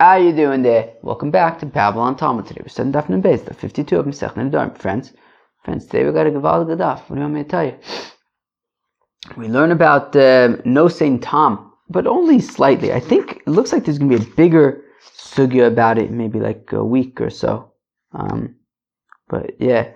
[0.00, 0.94] How you doing there?
[1.02, 2.46] Welcome back to Babylon Talmud.
[2.46, 4.74] Today we're studying Daf and Beis, the 52 of Masech Nedarim.
[4.78, 5.12] Friends,
[5.62, 7.00] friends, today we got a Gaval Gadaf.
[7.00, 7.74] What do you want me to tell you?
[9.36, 12.94] We learn about uh, no Saint Tom, but only slightly.
[12.94, 14.82] I think it looks like there's going to be a bigger
[15.18, 17.70] sugya about it, maybe like a week or so.
[18.12, 18.54] Um,
[19.28, 19.90] but yeah.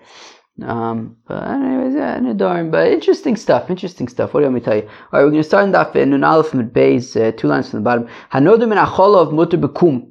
[0.63, 2.71] Um, but anyways, yeah, Nedarim.
[2.71, 4.33] But interesting stuff, interesting stuff.
[4.33, 4.83] What do you want me to tell you?
[4.83, 7.81] All right, we're going to start in Daf in Nun Aleph uh, two lines from
[7.81, 8.09] the bottom.
[8.33, 10.11] Hanodim min of mutter bekum.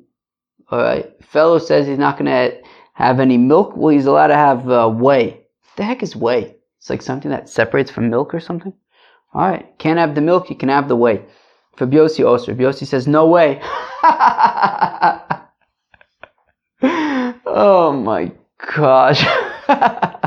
[0.69, 2.57] All right, fellow says he's not going to
[2.93, 3.77] have any milk.
[3.77, 5.27] Well, he's allowed to have uh, whey.
[5.27, 6.55] What the heck is whey?
[6.79, 8.73] It's like something that separates from milk or something.
[9.33, 10.49] All right, can't have the milk.
[10.49, 11.25] You can have the whey.
[11.77, 13.59] For Biosi Oser, Biosi says no way.
[16.83, 18.31] oh my
[18.75, 19.25] gosh.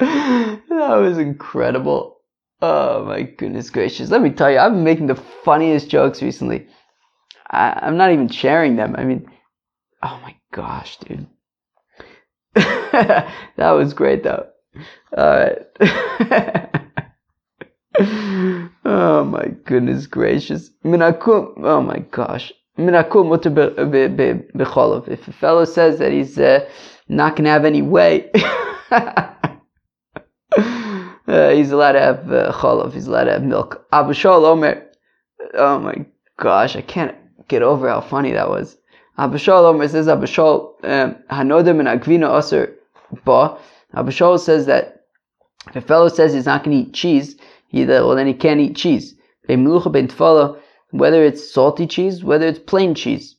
[0.00, 2.18] that was incredible.
[2.62, 4.10] Oh my goodness gracious.
[4.10, 6.66] Let me tell you, I've been making the funniest jokes recently.
[7.50, 8.94] I, am not even sharing them.
[8.96, 9.30] I mean,
[10.02, 11.26] oh my gosh, dude.
[12.54, 14.46] that was great though.
[15.16, 15.66] Alright.
[18.84, 20.70] oh my goodness gracious.
[20.84, 22.52] Minakum, oh my gosh.
[22.78, 23.30] Minakum
[25.08, 26.68] If a fellow says that he's uh,
[27.08, 28.30] not going to have any whey,
[31.36, 32.92] uh, he's allowed to have uh, cholov.
[32.94, 33.86] He's allowed to have milk.
[33.92, 34.86] Abba Shaul Omer.
[35.54, 36.06] Oh my
[36.38, 37.14] gosh, I can't
[37.48, 38.76] get over how funny that was.
[39.18, 42.74] Abba Shaul Omer says Abba Shaul um, Hanodim and Agvina Aser
[43.24, 43.58] Ba.
[43.94, 45.04] Abu Shol says that
[45.68, 47.36] if a fellow says he's not going to eat cheese,
[47.68, 49.14] he, well then he can't eat cheese.
[49.46, 53.36] Whether it's salty cheese, whether it's plain cheese.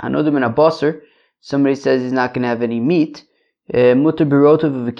[0.00, 1.00] Hanodim and Abasar.
[1.40, 3.24] Somebody says he's not going to have any meat.
[3.72, 4.92] Uh, Mutter birotov of a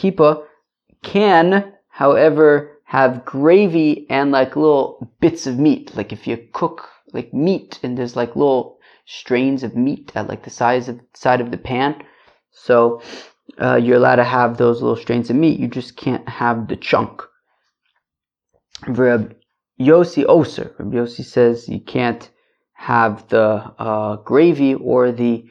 [1.02, 5.94] can, however, have gravy and like little bits of meat.
[5.96, 10.42] Like if you cook like meat and there's like little strains of meat at like
[10.42, 12.02] the size of side of the pan.
[12.50, 13.00] So
[13.60, 15.60] uh, you're allowed to have those little strains of meat.
[15.60, 17.22] You just can't have the chunk.
[18.88, 19.36] Reb
[19.80, 20.74] Yossi Oser.
[20.78, 22.28] Reb Yossi says you can't
[22.72, 25.48] have the uh, gravy or the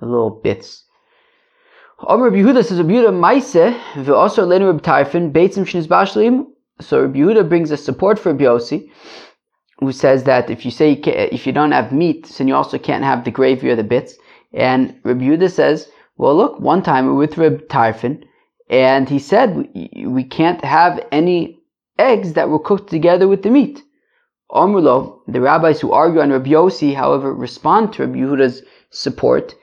[0.00, 0.84] little bits.
[2.00, 3.74] Omer Yehuda says Rabbi Yehuda Maise
[4.04, 6.46] v'also lenu Rabbi Tarfon beitzim shniz bashlim.
[6.78, 8.80] So Rabbi Yehuda brings a support for Rabbi
[9.78, 12.76] who says that if you say you if you don't have meat, then you also
[12.76, 14.14] can't have the gravy or the bits.
[14.52, 18.24] And Rabbi Yehuda says, well, look, one time we were with Rabbi Tarfon,
[18.68, 21.58] and he said we, we can't have any
[21.98, 23.82] eggs that were cooked together with the meat.
[24.50, 29.54] Omrulo, the rabbis who argue on Rabbi Yossi, however, respond to Rabbi Yehuda's support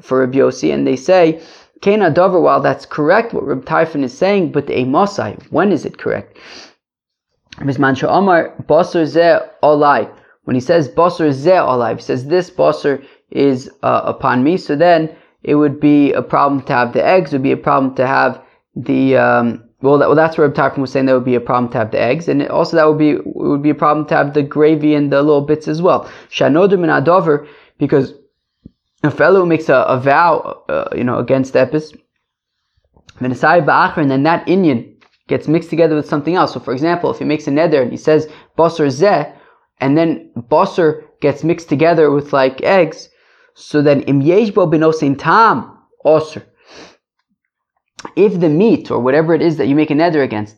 [0.00, 1.42] for Rabbi Yossi, and they say
[1.82, 5.84] Kena Dover, while that's correct, what Reb Tarfon is saying, but the Amosai, when is
[5.84, 6.38] it correct?
[7.56, 10.08] Bisman Omar Basar Ze Olai.
[10.44, 14.76] When he says Basar Ze Olai, he says this Basar is uh, upon me, so
[14.76, 17.94] then it would be a problem to have the eggs, it would be a problem
[17.96, 18.40] to have
[18.76, 21.40] the, um, well, that, well, that's where Reb Tarfon was saying that would be a
[21.40, 24.06] problem to have the eggs, and also that would be, it would be a problem
[24.06, 26.08] to have the gravy and the little bits as well.
[26.30, 27.48] Shanodim and Adover,
[27.78, 28.14] because
[29.02, 31.96] a fellow makes a, a vow, uh, you know, against Epis,
[33.20, 34.96] and then that Indian
[35.28, 36.54] gets mixed together with something else.
[36.54, 39.34] So, for example, if he makes a neder and he says Basar Zeh,
[39.80, 43.08] and then Basar gets mixed together with like eggs,
[43.54, 46.44] so then Im Yeshbo Benosin Tam Osir.
[48.16, 50.56] If the meat or whatever it is that you make a neder against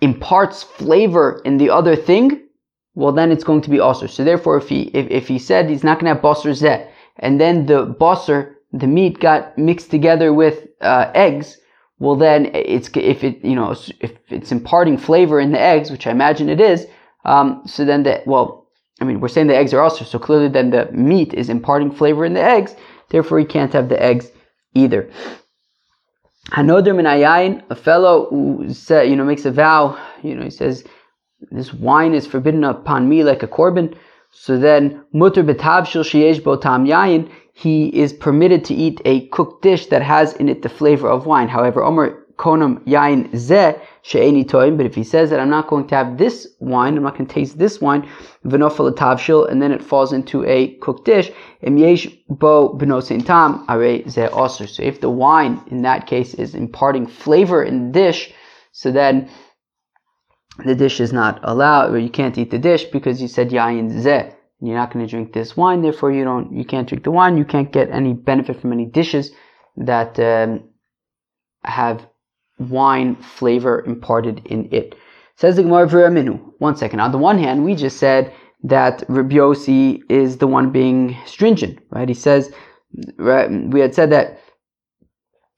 [0.00, 2.46] imparts flavor in the other thing,
[2.94, 4.08] well then it's going to be osir.
[4.08, 6.88] So therefore, if he if, if he said he's not going to have basar zeh,
[7.18, 11.58] and then the basar, the meat got mixed together with uh, eggs,
[11.98, 16.06] well then it's if it you know if it's imparting flavor in the eggs, which
[16.06, 16.86] I imagine it is,
[17.24, 18.68] um, so then the well,
[19.00, 21.90] I mean we're saying the eggs are also so clearly then the meat is imparting
[21.90, 22.76] flavor in the eggs,
[23.08, 24.30] therefore he can't have the eggs
[24.74, 25.10] either.
[26.50, 27.06] Hanoder min
[27.70, 30.84] a fellow who say, you know makes a vow, you know he says
[31.50, 33.96] this wine is forbidden upon me like a korban.
[34.30, 39.62] So then, mutter betavshil sheyesh bo tam yayin, he is permitted to eat a cooked
[39.62, 41.48] dish that has in it the flavor of wine.
[41.48, 45.86] However, Omer konam yayin ze she'eni toim, but if he says that I'm not going
[45.88, 48.08] to have this wine, I'm not going to taste this wine,
[48.44, 53.64] v'nofel tavshil, and then it falls into a cooked dish, em yesh bo benosin tam,
[53.68, 54.68] are ze osir.
[54.68, 58.32] So if the wine, in that case, is imparting flavor in the dish,
[58.72, 59.30] so then
[60.64, 63.90] the dish is not allowed, or you can't eat the dish because you said yayin
[63.92, 64.32] zeh.
[64.60, 67.36] You're not going to drink this wine, therefore you don't, you can't drink the wine.
[67.36, 69.32] You can't get any benefit from any dishes
[69.76, 70.70] that um,
[71.62, 72.06] have
[72.58, 74.94] wine flavor imparted in it.
[75.36, 76.40] Says the Gemara Minu.
[76.58, 77.00] One second.
[77.00, 78.32] On the one hand, we just said
[78.62, 82.08] that Rabbi Yossi is the one being stringent, right?
[82.08, 82.50] He says,
[83.18, 84.40] right, we had said that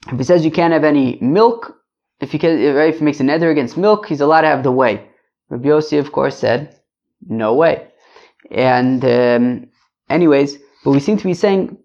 [0.09, 1.78] if he says you can't have any milk,
[2.21, 5.09] if he if he makes a neder against milk, he's allowed to have the whey.
[5.51, 6.79] Rabbi Yossi, of course, said,
[7.27, 7.89] no way.
[8.51, 9.69] And, um,
[10.11, 11.77] anyways, but we seem to be saying,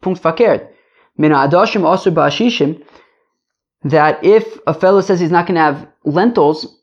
[0.00, 0.68] punkt fakert,
[1.16, 2.82] min adoshim osur ba'ashishim,
[3.84, 6.80] that if a fellow says he's not going to have lentils,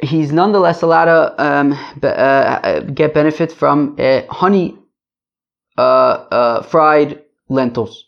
[0.00, 1.70] he's nonetheless allowed to um,
[2.00, 4.78] be, uh, get benefit from uh, honey
[5.76, 8.04] uh, uh fried lentils.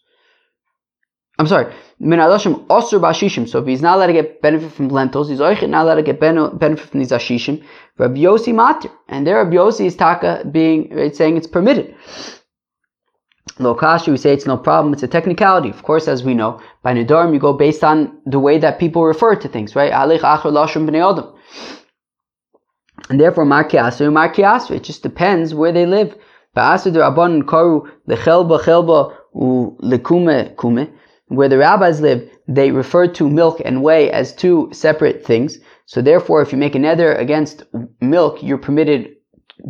[1.41, 1.73] I'm sorry,
[2.03, 3.49] Minadashim osur bashishim.
[3.49, 6.21] So if he's not allowed to get benefit from lentils, he's not allowed to get
[6.21, 7.65] benefit from these ashishim.
[7.97, 11.95] Rabbi Yossi matir, and there Rabbi Yossi is taka being right, saying it's permitted.
[13.59, 14.93] Lokashi, we say it's no problem.
[14.93, 15.71] It's a technicality.
[15.71, 19.03] Of course, as we know, by Nidarim, you go based on the way that people
[19.05, 19.93] refer to things, right?
[19.93, 21.35] Alich achar lashon b'nei adam.
[23.09, 24.73] And therefore, markiasu, markiasu.
[24.73, 26.15] It just depends where they live.
[26.55, 30.93] Ba'asu derabon karu lechelba chelba lekume kume.
[31.31, 35.59] Where the rabbis live, they refer to milk and whey as two separate things.
[35.87, 37.63] So therefore, if you make a neder against
[38.01, 39.15] milk, you're permitted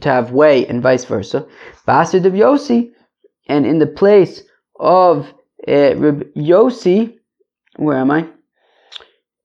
[0.00, 1.46] to have whey and vice versa.
[1.86, 2.92] Ba'asu de Yosi,
[3.46, 4.42] and in the place
[4.78, 5.34] of
[5.68, 5.92] uh,
[6.34, 7.18] Yosi,
[7.76, 8.22] where am I?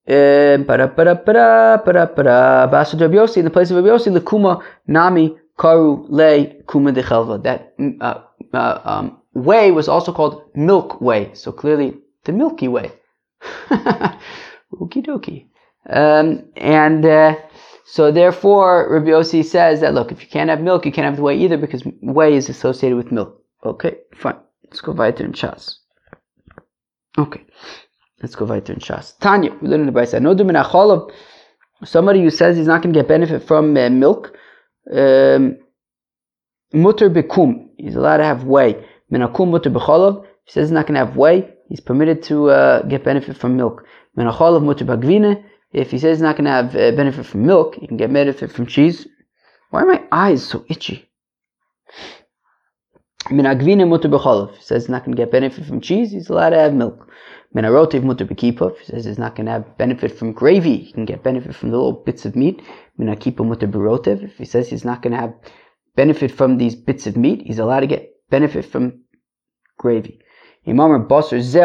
[0.07, 0.87] Para
[2.71, 7.03] Ba'asu de Yosi, in the place of Reb Yosi, lekuma nami karu le kuma de
[7.03, 7.43] chelva.
[7.43, 8.21] That uh,
[8.53, 11.33] uh, um, way was also called milk way.
[11.33, 12.91] So clearly the Milky Way.
[14.73, 15.47] Okie dokie.
[15.89, 17.35] Um, and uh,
[17.85, 21.17] so therefore, Rabbi Yossi says that look, if you can't have milk, you can't have
[21.17, 23.41] the whey either because whey is associated with milk.
[23.63, 24.37] Okay, fine.
[24.63, 25.77] Let's go weiter in Shas.
[27.17, 27.43] Okay,
[28.21, 29.17] let's go weiter in Shas.
[29.19, 30.19] Tanya, we learn in the Brisa.
[30.21, 31.09] No
[31.83, 34.35] Somebody who says he's not going to get benefit from uh, milk,
[34.91, 35.57] um,
[36.73, 37.67] mutter bekum.
[37.77, 38.83] He's allowed to have whey.
[39.11, 40.25] Minakum mutter becholov.
[40.45, 43.55] He says he's not going to have whey he's permitted to uh, get benefit from
[43.57, 43.85] milk.
[44.17, 48.13] If he says he's not going to have uh, benefit from milk, he can get
[48.13, 49.07] benefit from cheese.
[49.69, 51.09] Why are my eyes so itchy?
[54.09, 54.55] B'cholav.
[54.55, 56.11] He says he's not going to get benefit from cheese.
[56.11, 57.09] He's allowed to have milk.
[57.53, 58.77] Min arotiv mutter b'kipov.
[58.77, 60.77] He says he's not going to have benefit from gravy.
[60.77, 62.61] He can get benefit from the little bits of meat.
[62.97, 64.23] Min akipa mutter b'rotev.
[64.23, 65.33] If he says he's not going to have
[65.95, 69.03] benefit from these bits of meat, he's allowed to get benefit from
[69.77, 70.19] gravy.
[70.67, 71.61] Imam Basr Ze.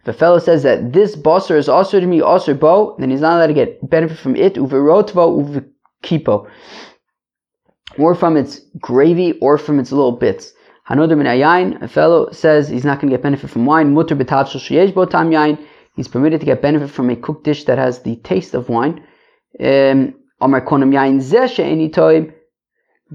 [0.00, 3.20] If a fellow says that this Basr is also to me, also bo, then he's
[3.20, 5.66] not allowed to get benefit from it, uverotvo,
[6.02, 6.48] uvikipo.
[7.98, 10.52] Or from its gravy, or from its little bits.
[10.88, 14.60] Hanoder min a fellow says he's not going to get benefit from wine, mutter betachel
[14.60, 15.58] sheyesh bo tam yain.
[15.96, 19.04] He's permitted to get benefit from a cooked dish that has the taste of wine.
[19.60, 20.62] Um, but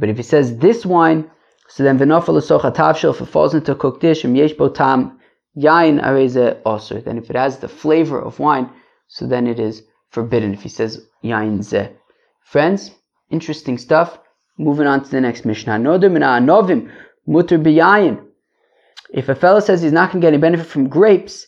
[0.10, 1.32] if he says this wine
[1.68, 5.20] so then v'nofel l'socha tavshil, if it falls into a cooked dish, and yesh tam
[5.58, 7.04] yain areze osir.
[7.04, 8.70] Then if it has the flavor of wine,
[9.08, 10.54] so then it is forbidden.
[10.54, 11.90] If he says yain ze.
[12.42, 12.92] Friends,
[13.30, 14.20] interesting stuff.
[14.58, 15.80] Moving on to the next Mishnah.
[15.80, 16.92] Noder mina anovim
[17.26, 18.24] mutter biyayin.
[19.12, 21.48] If a fellow says he's not going to get any benefit from grapes,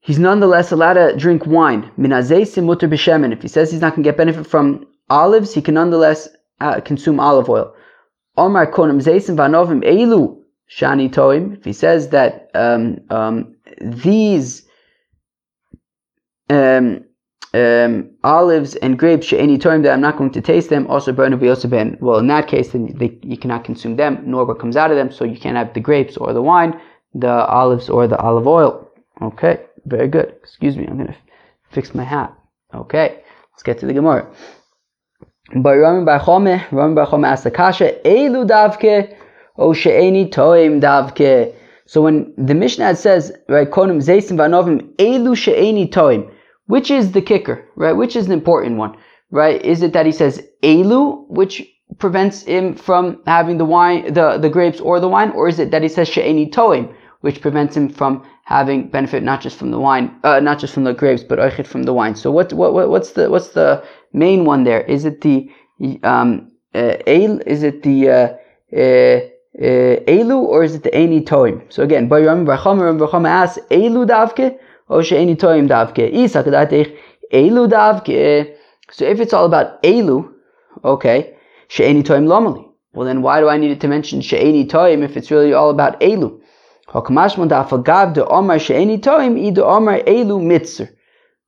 [0.00, 1.92] he's nonetheless allowed to drink wine.
[1.98, 3.32] Minazeisim mutter b'shemen.
[3.32, 6.28] If he says he's not going to get benefit from olives, he can nonetheless
[6.60, 7.74] uh, consume olive oil.
[8.38, 10.40] Omar Konim Zaysim Vanovim Elu
[10.70, 14.66] Shani Toim, if he says that um, um, these
[16.48, 17.04] um,
[17.54, 21.32] um, olives and grapes she'eni toim that I'm not going to taste them, also burn
[21.48, 21.96] also ben.
[22.00, 24.96] Well, in that case, then they, you cannot consume them, nor what comes out of
[24.96, 25.10] them.
[25.10, 26.80] So you can't have the grapes or the wine,
[27.14, 28.88] the olives or the olive oil.
[29.20, 30.36] Okay, very good.
[30.42, 31.16] Excuse me, I'm gonna
[31.70, 32.32] fix my hat.
[32.74, 34.30] Okay, let's get to the Gemara.
[35.56, 39.16] By Rami Chome, Rami Chome asked the Kasha, Elu davke,
[39.56, 41.54] o she'eni toim davke.
[41.86, 46.30] So when the Mishnah says, right, Konim Zaysim Vanovim, Elu she'eni toim,
[46.66, 47.94] which is the kicker, right?
[47.94, 48.94] Which is an important one,
[49.30, 49.60] right?
[49.64, 54.50] Is it that he says Elu, which prevents him from having the wine, the, the
[54.50, 57.88] grapes or the wine, or is it that he says she'eni toim, which prevents him
[57.88, 61.38] from having benefit not just from the wine, uh, not just from the grapes, but
[61.38, 62.14] oichit from the wine.
[62.14, 64.82] So what, what, what's the, what's the main one there?
[64.82, 65.50] Is it the,
[66.02, 68.28] um, uh, is it the, uh,
[68.72, 69.20] uh,
[69.60, 71.72] uh, Elu or is it the Eini Toim?
[71.72, 76.10] So again, by Ram Barcham, Barcham asks, Elu davke or She'eni Toim davke?
[76.12, 76.96] Isa kadatich,
[77.32, 78.54] Elu davke.
[78.90, 80.32] So if it's all about Elu,
[80.84, 81.36] okay,
[81.68, 82.64] She'eni Toim lomali.
[82.92, 86.00] Well then why do I need to mention She'eni Toim if it's really all about
[86.00, 86.40] Elu?
[86.88, 90.88] Hakamashmon da'afagav de Omar she'eni toim i de Omar elu mitzer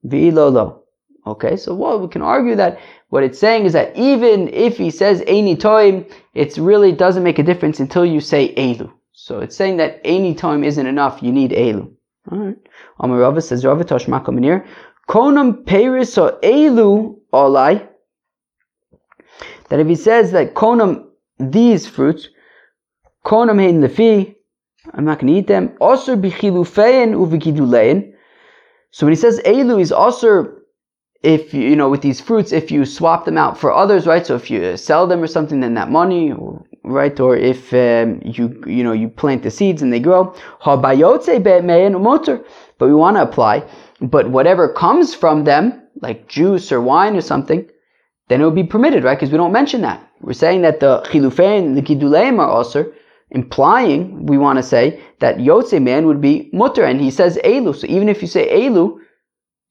[0.05, 0.80] v'ilo lo.
[1.27, 4.91] Okay, so well, we can argue that what it's saying is that even if he
[4.91, 8.91] says any time, it really doesn't make a difference until you say Elu.
[9.13, 11.93] So it's saying that any time isn't enough, you need Elu.
[12.33, 12.57] Alright.
[13.01, 14.67] Amar Rava says, Rava Toshma Kamanir,
[15.09, 17.87] Konam Peris or Elu Olai,
[19.69, 21.07] that if he says that Konam,
[21.39, 22.29] these fruits,
[23.25, 24.35] Konam Hein Lefi,
[24.95, 28.15] I'm not to eat them, also Bichilufein Uvigidulein.
[28.91, 30.60] So when he says Elu, he's also
[31.23, 34.27] if you know with these fruits if you swap them out for others right?
[34.27, 36.33] So if you sell them or something then that money
[36.83, 37.19] right?
[37.21, 40.35] Or if um, you you know you plant the seeds and they grow.
[40.65, 40.97] But
[42.89, 43.65] we want to apply
[44.01, 47.69] but whatever comes from them like juice or wine or something
[48.29, 49.19] then it would be permitted right?
[49.19, 50.09] Because we don't mention that.
[50.23, 52.91] We're saying that the chilufein the giduleim are also
[53.33, 56.85] implying we want to say that yotze man would be mutter.
[56.85, 57.77] And he says elu.
[57.77, 58.99] So even if you say elu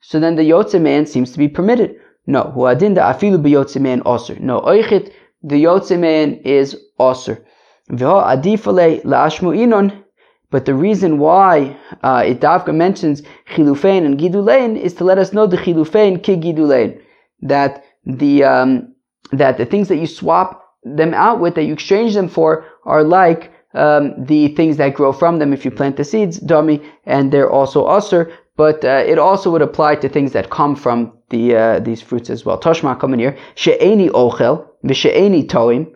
[0.01, 1.95] so then the Yotze man seems to be permitted.
[2.25, 4.39] No, huadin da afilu b'yotze man osir.
[4.39, 5.11] No, oichit,
[5.43, 7.43] the Yotze man is osir.
[7.91, 10.03] V'ho adifale la'ashmu inon.
[10.51, 15.33] But the reason why uh, it davka mentions chilufein and gidulein is to let us
[15.33, 16.99] know the chilufein ki gidulein.
[17.41, 18.95] That the, um,
[19.31, 23.03] that the things that you swap them out with, that you exchange them for, are
[23.03, 27.31] like um, the things that grow from them if you plant the seeds, dummy, and
[27.31, 31.55] they're also usr, but uh, it also would apply to things that come from the
[31.55, 32.59] uh, these fruits as well.
[32.59, 35.89] Toshma coming here, she'eni ochel v'she'eni toim.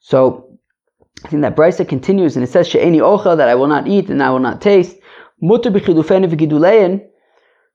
[0.00, 0.58] So
[1.22, 4.08] I think that Brisa continues and it says she'eni ochel that I will not eat
[4.08, 4.96] and I will not taste.
[5.42, 7.06] Mutter v'gidulein.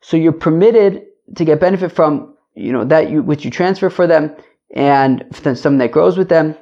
[0.02, 1.04] So you're permitted
[1.36, 4.36] to get benefit from you know that you which you transfer for them
[4.74, 6.56] and something that grows with them.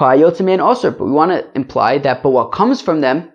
[0.00, 3.30] and also, but we want to imply that but what comes from them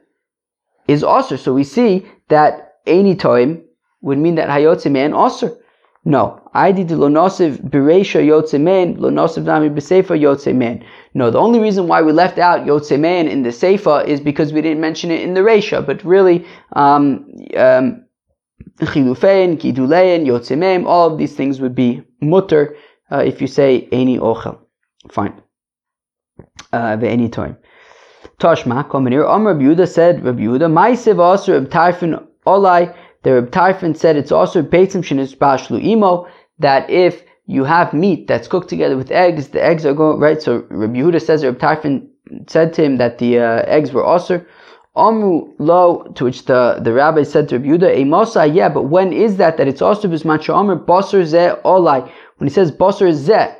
[0.90, 1.38] is also.
[1.38, 3.64] So we see that any time
[4.02, 5.58] would mean that hayotze man also.
[6.06, 10.84] No, I did lo nosiv bereisha yotze man lo nosiv nami besefa yotze man.
[11.14, 14.54] No, the only reason why we left out yotze man in the sefa is because
[14.54, 15.86] we didn't mention it in the reisha.
[15.86, 17.28] But really, um,
[17.58, 18.06] um,
[18.80, 22.78] chilufein, kidulein, yotze man, all of these things would be mutter
[23.12, 24.58] uh, if you say any ochel.
[25.12, 25.42] Fine.
[26.72, 27.58] Uh, any time.
[28.40, 29.26] Tashma, here.
[29.26, 34.62] Amr Rabbi said, Rabbi Yehuda, Maisev Asr Tarfon Olai the Reb Tarfon said it's also
[34.62, 36.28] Beitzim Shinish Bashlu Imo
[36.60, 40.42] that if you have meat that's cooked together with eggs, the eggs are going right.
[40.42, 42.08] So Reb Yehuda says Reb Tarfon
[42.48, 44.46] said to him that the uh, eggs were also.
[44.96, 48.84] Amru lo, to which the, the rabbi said to Reb Yehuda, a mosa, yeah, but
[48.84, 52.10] when is that that it's also bisman shomer basar ze olai?
[52.38, 53.56] When he says basar ze,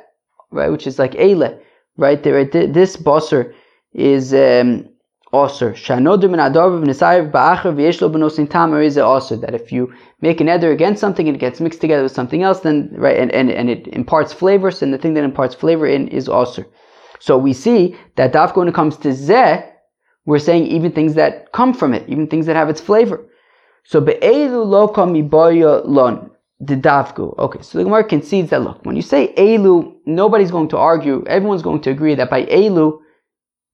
[0.50, 1.58] right, which is like ele,
[1.96, 3.54] right there, right, this basar
[3.92, 4.88] is um,
[5.32, 5.74] Osir.
[5.74, 9.40] Shanodim and Adarv Nisayev Ba'acher V'yeshlo Benosin Tamer is Osir.
[9.40, 12.42] That if you make an eder against something and it gets mixed together with something
[12.42, 15.86] else, then right and, and, and it imparts flavors, and the thing that imparts flavor
[15.86, 16.66] in is Osir.
[17.20, 19.70] So we see that dafka when it comes to Zeh,
[20.26, 23.24] we're saying even things that come from it, even things that have its flavor.
[23.84, 27.38] So be'elu lo miboya lon the dafku.
[27.38, 31.24] Okay, so the Gemara concedes that look, when you say elu, nobody's going to argue.
[31.26, 32.98] Everyone's going to agree that by elu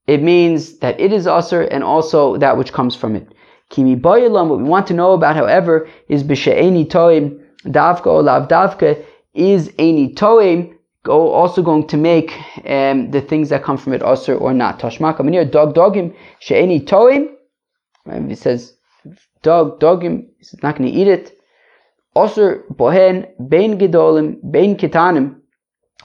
[0.06, 3.32] it means that it is usr and also that which comes from it.
[3.70, 8.48] Kimi boyalam, what we want to know about, however, is b'she'eni toim davka or lav
[8.48, 12.32] davka, is any toim go, also going to make
[12.66, 14.78] um, the things that come from it usr or not.
[14.78, 17.32] Tashma kamanir dog dogim she'eni toim.
[18.06, 18.74] It says
[19.42, 20.28] dog dogim.
[20.38, 21.36] He's not going to eat it.
[22.16, 25.40] Usr bohen bein gedolim bein kitanim,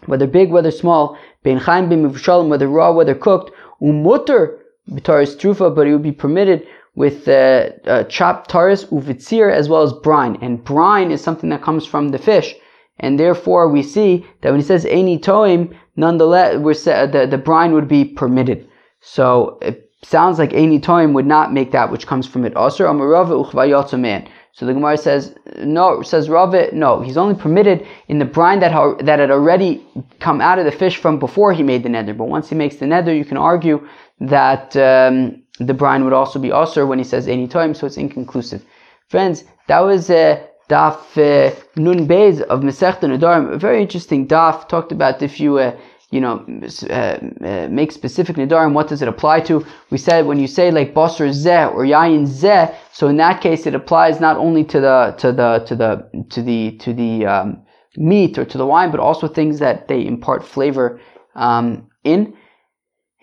[0.07, 3.51] whether big whether small, bein chaim bein whether raw whether cooked
[3.81, 4.57] umutter
[4.89, 9.81] b'taris trufa, but it would be permitted with uh, uh, chopped taris uvitzir as well
[9.81, 10.37] as brine.
[10.41, 12.55] And brine is something that comes from the fish.
[12.99, 17.73] And therefore, we see that when he says any toim, nonetheless, we're the, the brine
[17.73, 18.67] would be permitted.
[18.99, 22.53] So it sounds like any toim would not make that which comes from it.
[22.53, 24.27] Asr amarava uchvayotza man.
[24.53, 28.71] So the Gemara says, no, says Rava, no, he's only permitted in the brine that,
[28.71, 29.85] ha- that had already
[30.19, 32.13] come out of the fish from before he made the nether.
[32.13, 33.87] But once he makes the nether, you can argue
[34.19, 37.97] that um, the brine would also be usr when he says any time, so it's
[37.97, 38.65] inconclusive.
[39.07, 44.67] Friends, that was uh, daf uh, nun bez of Masechta Nedarim, a very interesting daf,
[44.67, 45.77] talked about if you uh,
[46.11, 46.45] you know,
[46.89, 49.65] uh, uh, make specific nidarim, what does it apply to?
[49.89, 53.65] We said when you say like basar zeh or yayin zeh, so in that case
[53.65, 57.65] it applies not only to the to the to the to the to the um,
[57.95, 60.99] meat or to the wine, but also things that they impart flavor
[61.35, 62.33] um, in.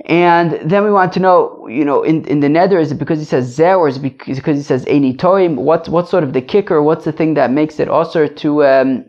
[0.07, 3.19] And then we want to know, you know, in, in the nether, is it because
[3.19, 5.57] he says zeh or is it because he says any toim?
[5.57, 6.81] What, what's sort of the kicker?
[6.83, 9.05] What's the thing that makes it also to, um,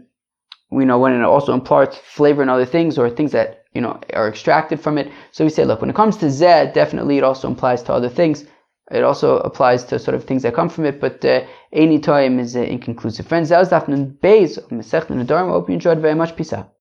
[0.71, 3.99] we know when it also imparts flavor and other things or things that you know
[4.13, 5.11] are extracted from it.
[5.31, 8.09] So we say, look, when it comes to zeh, definitely it also applies to other
[8.09, 8.45] things.
[8.91, 12.39] It also applies to sort of things that come from it, but uh, any time
[12.39, 13.27] is uh, inconclusive.
[13.27, 15.49] Friends, that was Dafnan Beis of Masech Nedarim.
[15.49, 16.35] I hope you enjoyed very much.
[16.35, 16.73] Peace out.